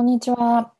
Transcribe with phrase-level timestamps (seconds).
[0.00, 0.72] こんにちは。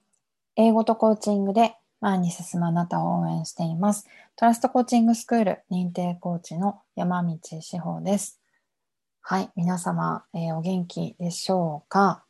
[0.56, 4.06] 英語とコーチングで前に進むあなたを応援しています。
[4.34, 8.40] トラストコーチングスクール認定コーチの山道志保です。
[9.20, 12.24] はい、皆様、えー、お元気でしょうか？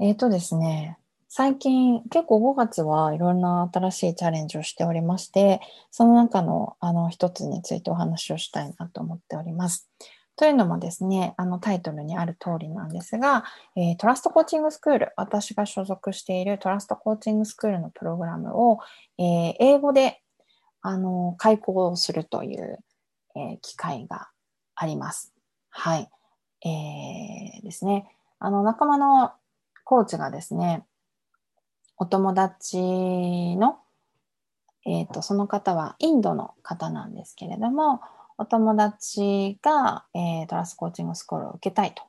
[0.00, 0.96] えっ、ー、とですね、
[1.28, 5.60] 最近結構5月はいろんな新しいチャレンジをしておりまして、
[5.90, 9.90] その中のあの一つについてお話をしたいなと思っております。
[10.36, 13.44] というのもですね、あのタイトルにある通りなんですが、
[13.76, 18.80] えー、トラストコーチングスクール、私が所属しているトラストコーチングスクールのプログラムを、
[19.18, 20.20] えー、英語で
[20.82, 22.78] あの開講するという、
[23.36, 24.28] えー、機会が
[24.74, 25.32] あります。
[25.70, 26.10] はい。
[26.66, 28.06] えー、ですね。
[28.40, 29.32] あの仲間の
[29.84, 30.84] コーチがですね、
[31.96, 33.78] お友達の、
[34.84, 38.00] えっ、と、その方はインドの方なんですけれども、
[38.36, 42.02] お友達が、えー、トラスコーチングスクールを受けたいと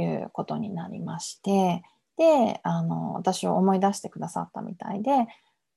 [0.00, 1.82] いうことになりまして、
[2.18, 5.26] で、あの、私を思い出してくださったみたいで、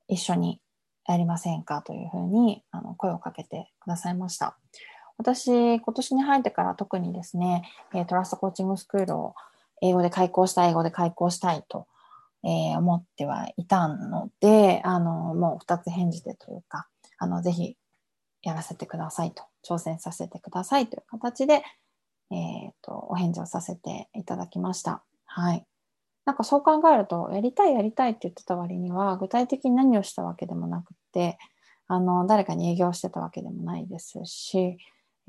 [0.07, 0.61] 一緒に
[1.07, 4.57] やりませんかというふうにあの声をかけてくださいました。
[5.17, 7.63] 私、今年に入ってから特にですね、
[8.07, 9.35] トラストコーチングスクールを
[9.81, 11.87] 英語で開講したい、英語で開講したいと、
[12.43, 17.75] えー、思ってはいたので、あの、もう二つ返事でというか、あの、ぜひ
[18.41, 21.63] やらせてくださいと、挑戦させてくださいという形で、
[22.31, 25.03] えっ、ー、と、お返事をさせていただきました。
[25.25, 25.65] はい。
[26.25, 31.37] なんかそう考えると、やりたいやりたいって言ってた割には、具体的に何をしたわけでもなくて、
[31.87, 34.77] あの、誰かに営業してたわけでもないですし、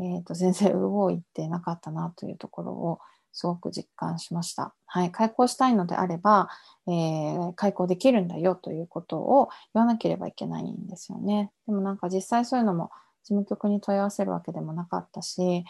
[0.01, 3.01] え、ー、と、全然動いてなかったなというところを
[3.33, 4.75] すごく実感しました。
[4.87, 5.13] はい。
[5.13, 6.49] 開講したいのであれば、
[6.87, 11.53] えー、開講できるんだよということを言わなければいけないんですよね。
[11.67, 12.91] でもなんか実際そういうのも
[13.23, 15.65] 事務局に問い合わせるわけでもなかったし、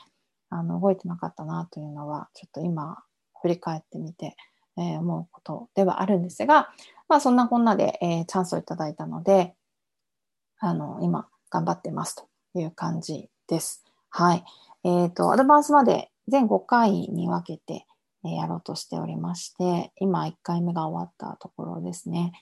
[0.48, 3.02] あの、動いてなかったなというのは、ちょっと今、
[3.40, 4.36] 振り返ってみて、
[4.76, 6.70] えー、思うことではあるんですが、
[7.08, 9.54] まあそんなこんなで、えー、チャンスをいただいたので、
[10.58, 13.84] あの、今、頑張ってますという感じです。
[14.10, 14.44] はい。
[14.84, 17.86] えっ、ー、と、アドバンスまで全5回に分けて、
[18.24, 22.32] えやろうとしておりまして、今1回目が終わったところですね。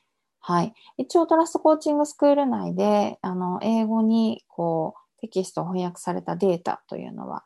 [0.40, 0.74] はい。
[0.96, 7.44] 一応トラストコーチングスクール内で、あの、英語にこうテキスト翻訳されたデータというのは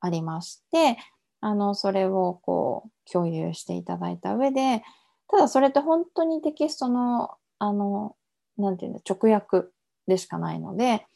[0.00, 0.98] ありまして、
[1.40, 4.82] あの、それをこう共有していただいた上で、
[5.28, 8.16] ただそれって本当にテキストの、あの、
[8.58, 9.68] なんていうんだ、直訳
[10.06, 11.06] でしかないので、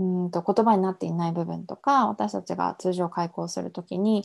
[0.00, 4.24] うんと言葉になっていない部分とか私たちが通常開講するときに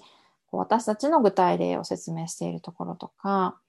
[0.49, 3.59] こう私たちの具体例を説明しているところとか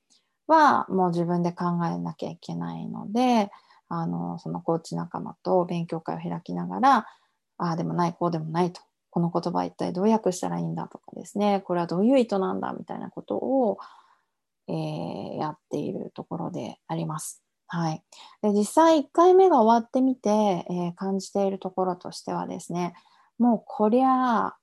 [0.46, 3.50] はもう自分で考えなきゃいけないので
[3.88, 6.96] あのそのコーチ仲間と勉強会を開きながら
[7.58, 8.80] ああでもないこうでもないと
[9.10, 13.78] この言葉一体どう訳したらいいんだとかですねこれはどういう意図なんだみたいなことを、
[14.68, 17.45] えー、やっているところであります。
[17.68, 18.02] はい、
[18.42, 22.94] で実際1回目が終わってみて、えー、感じているところとしてはですね
[23.38, 24.54] もうこりゃ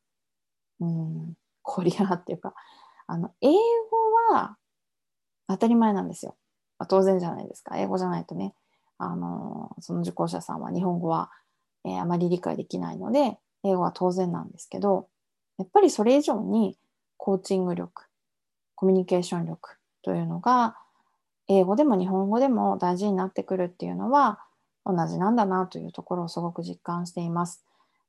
[0.79, 2.53] うんこりゃっていうか
[3.07, 4.57] あの英語は
[5.47, 6.37] 当たり前なんですよ、
[6.79, 7.77] まあ、当然じゃないですか。
[7.77, 8.53] 英語じゃないとね
[8.97, 11.29] あのその受講者さんは日本語は、
[11.85, 15.07] えー、あまり理解できないので英語は当然なんですけど
[15.57, 16.77] やっぱりそれ以上に
[17.17, 18.05] コーチング力
[18.75, 20.77] コミュニケーション力というのが
[21.47, 24.39] 英語でも日本語でも大事になってくるっていうのは
[24.85, 27.63] 同じなんだなというところをすごく実感しています。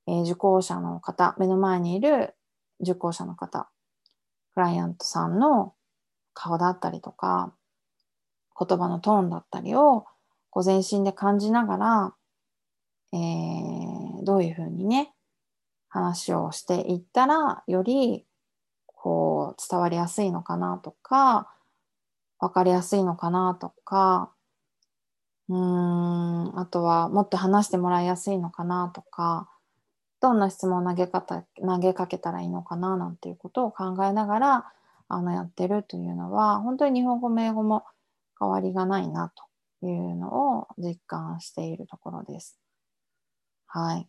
[0.06, 2.34] えー、受講者の方、目の前にいる
[2.80, 3.68] 受講者の方、
[4.54, 5.74] クライアントさんの
[6.34, 7.52] 顔だったりとか、
[8.58, 10.06] 言葉のトーンだったりを
[10.50, 12.14] こう全身で感じながら、
[13.12, 15.12] えー、どういうふうにね、
[15.88, 18.26] 話をしていったら、より
[18.86, 21.53] こう伝わりやすいのかなとか、
[22.44, 24.30] 分かりやすいのかなとか、
[25.48, 29.48] うん、あとはもっと話してもらいやすいのかなとか、
[30.20, 34.72] どんな質問を投げ方投げかけたらいいのかななんていうことを考えながら
[35.08, 37.84] あのやってるというのは本当に日本語も英語も
[38.38, 39.32] 変わりがないな
[39.80, 42.58] というのを実感しているところです。
[43.66, 44.08] はい。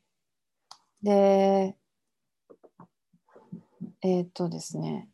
[1.01, 1.75] で、
[4.01, 5.09] えー、っとですね、